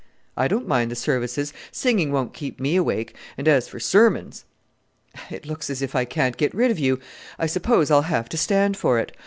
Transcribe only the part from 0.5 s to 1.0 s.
mind the